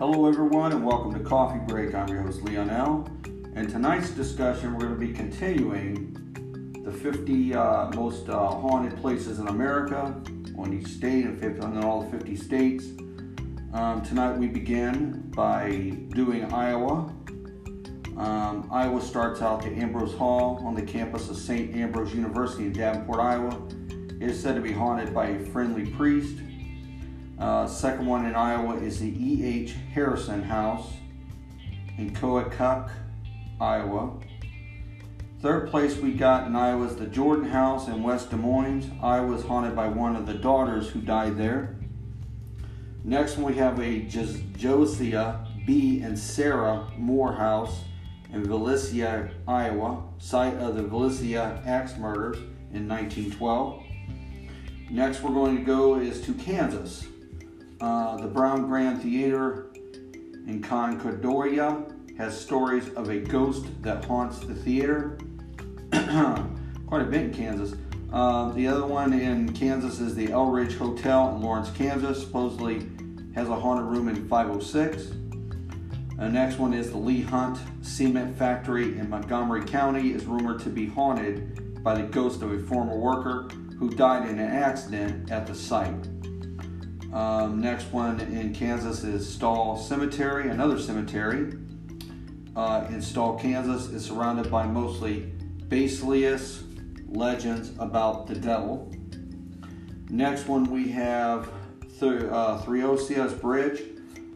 [0.00, 1.94] Hello, everyone, and welcome to Coffee Break.
[1.94, 3.08] I'm your host, Leonel.
[3.54, 9.38] And tonight's discussion, we're going to be continuing the 50 uh, most uh, haunted places
[9.38, 10.20] in America
[10.58, 12.86] on each state and 50, on all 50 states.
[13.72, 17.14] Um, tonight, we begin by doing Iowa.
[18.16, 21.72] Um, Iowa starts out at Ambrose Hall on the campus of St.
[21.76, 23.62] Ambrose University in Davenport, Iowa.
[24.20, 26.38] It is said to be haunted by a friendly priest
[27.38, 29.74] uh, second one in Iowa is the E.H.
[29.92, 30.92] Harrison House
[31.98, 32.90] in Keokuk,
[33.60, 34.12] Iowa.
[35.40, 38.90] Third place we got in Iowa is the Jordan House in West Des Moines.
[39.02, 41.76] Iowa is haunted by one of the daughters who died there.
[43.02, 46.00] Next one we have a Josiah B.
[46.00, 47.82] and Sarah Moore House
[48.32, 52.38] in Villisca, Iowa, site of the Villisca axe murders
[52.72, 53.82] in 1912.
[54.90, 57.06] Next we're going to go is to Kansas.
[57.80, 59.72] Uh, the Brown Grand Theater
[60.46, 61.84] in Concordia
[62.16, 65.18] has stories of a ghost that haunts the theater.
[66.86, 67.74] Quite a bit in Kansas.
[68.12, 72.20] Uh, the other one in Kansas is the Eldridge Hotel in Lawrence, Kansas.
[72.20, 72.86] Supposedly
[73.34, 75.08] has a haunted room in 506.
[76.16, 80.70] The next one is the Lee Hunt Cement Factory in Montgomery County is rumored to
[80.70, 83.48] be haunted by the ghost of a former worker
[83.78, 86.08] who died in an accident at the site.
[87.14, 91.52] Um, next one in Kansas is Stull Cemetery, another cemetery
[92.56, 95.32] uh, in Stull, Kansas, is surrounded by mostly
[95.68, 96.64] basilius
[97.06, 98.92] legends about the devil.
[100.10, 101.48] Next one we have
[102.00, 103.80] Th- uh, Theosias Bridge,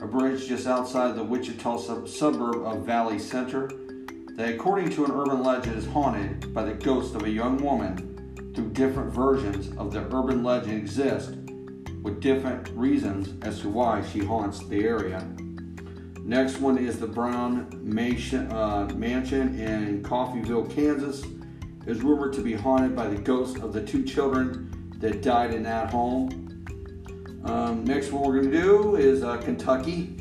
[0.01, 3.69] a bridge just outside the Wichita sub- suburb of Valley Center,
[4.37, 8.05] that according to an urban legend is haunted by the ghost of a young woman.
[8.55, 11.35] Through different versions of the urban legend exist,
[12.03, 15.27] with different reasons as to why she haunts the area.
[16.23, 21.25] Next one is the Brown Mansion, uh, mansion in Coffeyville, Kansas.
[21.87, 25.63] Is rumored to be haunted by the ghosts of the two children that died in
[25.63, 26.29] that home.
[27.47, 30.15] Um, next one we're going to do is uh, Kentucky.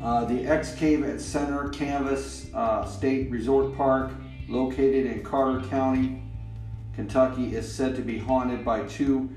[0.00, 4.12] Uh, the X Cave at Carter Caves uh, State Resort Park,
[4.48, 6.22] located in Carter County,
[6.94, 9.28] Kentucky, is said to be haunted by two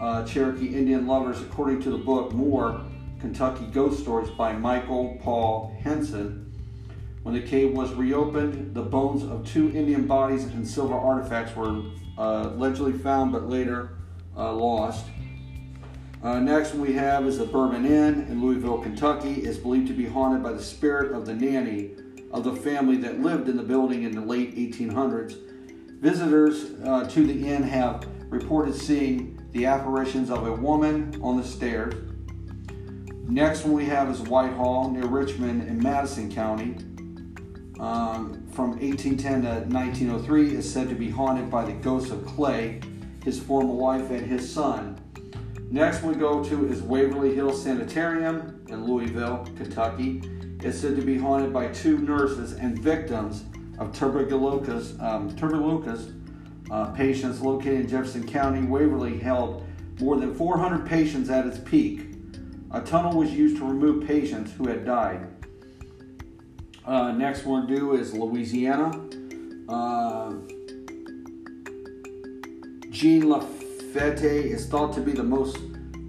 [0.00, 2.80] uh, Cherokee Indian lovers, according to the book More
[3.20, 6.52] Kentucky Ghost Stories by Michael Paul Henson.
[7.22, 11.82] When the cave was reopened, the bones of two Indian bodies and silver artifacts were
[12.18, 13.96] uh, allegedly found but later
[14.36, 15.06] uh, lost.
[16.22, 19.42] Uh, next we have is the Bourbon Inn in Louisville, Kentucky.
[19.42, 21.92] is believed to be haunted by the spirit of the nanny
[22.30, 25.36] of the family that lived in the building in the late 1800s.
[26.00, 31.44] Visitors uh, to the inn have reported seeing the apparitions of a woman on the
[31.44, 31.94] stairs.
[33.28, 36.76] Next one we have is Whitehall near Richmond in Madison County.
[37.78, 42.80] Um, from 1810 to 1903 is said to be haunted by the ghosts of Clay,
[43.24, 45.00] his former wife, and his son.
[45.70, 50.20] Next we go to is Waverly Hill Sanitarium in Louisville, Kentucky.
[50.62, 53.44] It's said to be haunted by two nurses and victims
[53.78, 56.12] of tuberculosis, um, tuberculosis
[56.70, 58.62] uh, patients located in Jefferson County.
[58.66, 59.66] Waverly held
[60.00, 62.08] more than 400 patients at its peak.
[62.72, 65.28] A tunnel was used to remove patients who had died.
[66.84, 68.90] Uh, next one do is Louisiana.
[69.68, 70.32] Uh,
[72.90, 75.58] Jean Lafitte is thought to be the most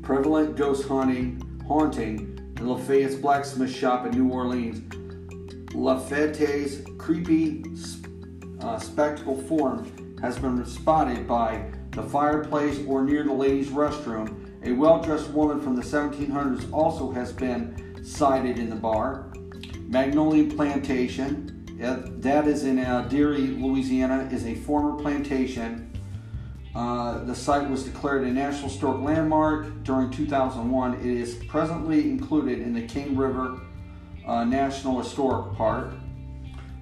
[0.02, 4.82] prevalent ghost hunting haunting in Lafitte's blacksmith shop in New Orleans.
[5.74, 7.64] Lafitte's creepy
[8.62, 14.52] uh, spectacle form has been spotted by the fireplace or near the ladies' restroom.
[14.64, 19.32] A well dressed woman from the 1700s also has been sighted in the bar.
[19.88, 25.92] Magnolia Plantation, that is in uh, Derry, Louisiana, is a former plantation.
[26.74, 30.96] Uh, the site was declared a National Historic Landmark during 2001.
[30.96, 33.62] It is presently included in the Cane River
[34.28, 35.94] uh, National Historic Park.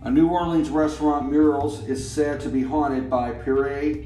[0.05, 4.03] A New Orleans restaurant, Muriel's is said to be haunted by Pierre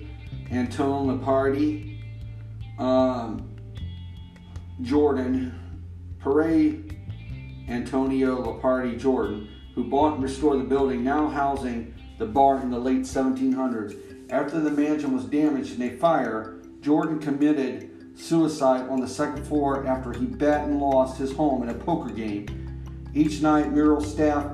[0.53, 1.99] Antoine Lepardi
[2.77, 3.49] um,
[4.83, 5.55] Jourdan,
[6.21, 6.75] Pierre
[7.67, 12.77] Antonio Lepardi Jourdan, who bought and restored the building now housing the bar in the
[12.77, 13.97] late 1700s.
[14.29, 19.87] After the mansion was damaged in a fire, Jourdan committed suicide on the second floor
[19.87, 22.45] after he bet and lost his home in a poker game.
[23.15, 24.45] Each night, Muriel staff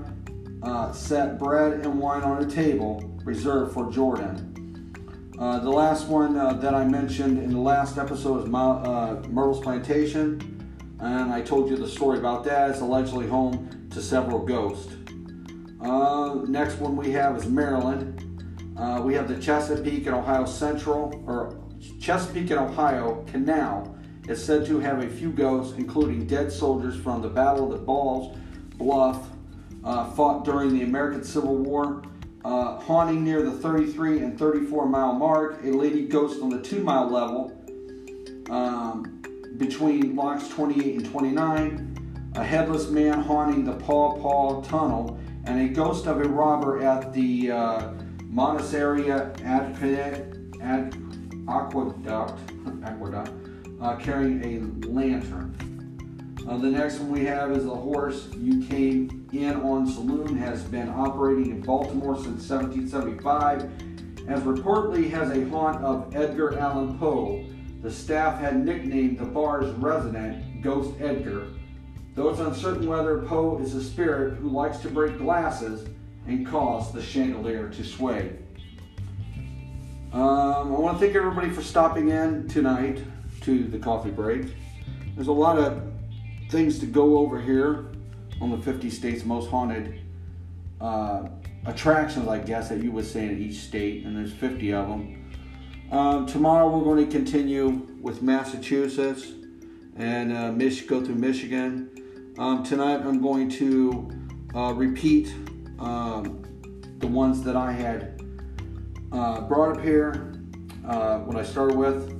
[0.64, 4.50] uh, set bread and wine on a table reserved for Jourdan.
[5.40, 9.60] Uh, the last one uh, that I mentioned in the last episode is uh, Myrtle's
[9.60, 10.40] Plantation.
[11.00, 12.70] and I told you the story about that.
[12.70, 14.94] It's allegedly home to several ghosts.
[15.82, 18.20] Uh, next one we have is Maryland.
[18.78, 21.60] Uh, we have the Chesapeake and Ohio Central, or
[22.00, 27.22] Chesapeake and Ohio Canal is said to have a few ghosts, including dead soldiers from
[27.22, 28.38] the Battle of the Balls
[28.78, 29.28] Bluff,
[29.84, 32.04] uh, fought during the American Civil War.
[32.46, 36.84] Uh, haunting near the 33 and 34 mile mark, a lady ghost on the 2
[36.84, 37.58] mile level
[38.50, 39.22] um,
[39.58, 45.74] between locks 28 and 29, a headless man haunting the Paw Paw Tunnel, and a
[45.74, 47.94] ghost of a robber at the uh,
[48.24, 50.38] Monocacy Aqueduct,
[52.84, 53.32] Aqueduct
[53.82, 55.56] uh, carrying a lantern.
[56.48, 60.62] Uh, the next one we have is the horse you came in on saloon has
[60.64, 63.64] been operating in Baltimore since 1775
[64.28, 67.46] as reportedly has a haunt of Edgar Allan Poe.
[67.82, 71.48] The staff had nicknamed the bar's resident Ghost Edgar,
[72.14, 75.88] though it's uncertain whether Poe is a spirit who likes to break glasses
[76.28, 78.34] and cause the chandelier to sway.
[80.12, 83.02] Um, I want to thank everybody for stopping in tonight
[83.42, 84.54] to the coffee break.
[85.16, 85.93] There's a lot of
[86.54, 87.88] things to go over here
[88.40, 90.00] on the 50 states most haunted
[90.80, 91.28] uh,
[91.66, 95.32] attractions, I guess, that you would say in each state, and there's 50 of them.
[95.92, 99.32] Um, tomorrow we're going to continue with Massachusetts
[99.98, 101.90] and uh, Mich- go through Michigan.
[102.38, 104.12] Um, tonight I'm going to
[104.54, 105.34] uh, repeat
[105.80, 106.44] um,
[107.00, 108.22] the ones that I had
[109.12, 110.36] uh, brought up here.
[110.88, 112.12] Uh, what I started with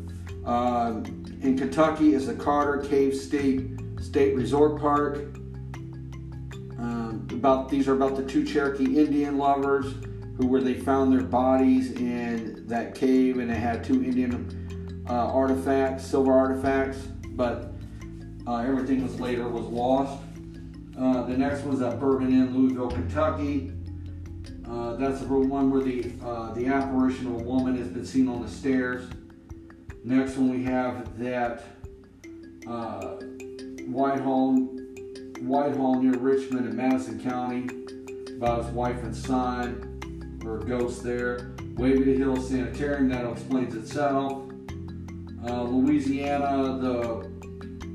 [0.44, 1.04] um,
[1.44, 5.18] in Kentucky is the Carter Cave State State Resort Park.
[6.78, 9.94] Um, about these are about the two Cherokee Indian lovers
[10.38, 15.14] who where they found their bodies in that cave and it had two Indian uh,
[15.14, 16.98] artifacts, silver artifacts,
[17.30, 17.74] but
[18.48, 20.22] uh, everything was later was lost.
[21.00, 23.72] Uh, the next one's at Bourbon Inn, Louisville, Kentucky.
[24.68, 28.28] Uh, that's the one where the uh, the apparition of a woman has been seen
[28.28, 29.10] on the stairs.
[30.04, 31.64] Next one we have that
[32.68, 33.18] uh,
[33.94, 34.56] Whitehall,
[35.42, 37.70] Whitehall near Richmond in Madison County,
[38.36, 41.52] about his wife and son, or ghosts there.
[41.76, 44.50] Waverly Hill Sanitarium, that explains itself.
[45.48, 47.30] Uh, Louisiana, the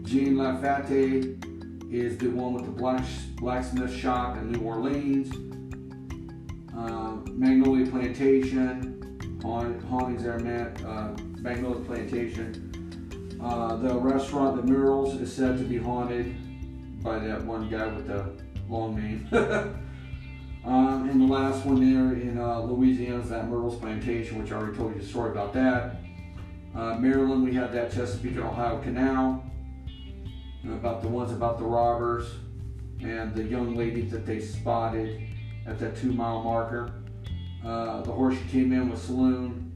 [0.04, 1.36] Jean Lafitte
[1.90, 3.04] is the one with the black,
[3.36, 5.32] blacksmith shop in New Orleans.
[6.76, 10.36] Uh, Magnolia Plantation, hauntings there,
[10.86, 12.67] uh, Magnolia Plantation.
[13.40, 16.34] Uh, the restaurant, the Muriel's, is said to be haunted
[17.02, 18.32] by that one guy with the
[18.68, 19.28] long name.
[20.64, 24.56] um, and the last one there in uh, Louisiana is that Myrtles Plantation, which I
[24.56, 25.96] already told you the story about that.
[26.74, 29.44] Uh, Maryland, we had that Chesapeake and Ohio Canal,
[30.64, 32.26] about the ones about the robbers
[33.00, 35.22] and the young lady that they spotted
[35.66, 36.92] at that two mile marker.
[37.64, 39.67] Uh, the horse came in with Saloon,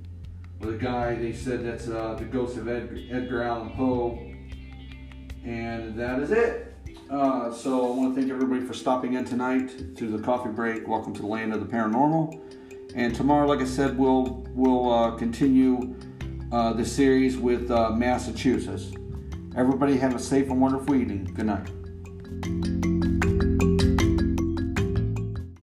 [0.64, 1.14] a guy.
[1.14, 4.18] They said that's uh, the ghost of Edgar, Edgar Allan Poe.
[5.44, 6.74] And that is it.
[7.10, 10.86] Uh, so I want to thank everybody for stopping in tonight to the coffee break.
[10.86, 12.40] Welcome to the land of the paranormal.
[12.94, 15.94] And tomorrow, like I said, we'll we'll uh, continue
[16.52, 18.92] uh, the series with uh, Massachusetts.
[19.56, 21.24] Everybody have a safe and wonderful evening.
[21.34, 22.91] Good night.